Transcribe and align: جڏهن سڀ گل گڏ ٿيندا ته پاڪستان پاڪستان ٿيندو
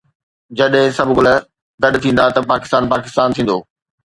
جڏهن 0.57 0.89
سڀ 0.97 1.09
گل 1.17 1.27
گڏ 1.83 1.93
ٿيندا 2.03 2.25
ته 2.35 2.41
پاڪستان 2.51 2.83
پاڪستان 2.93 3.27
ٿيندو 3.35 3.57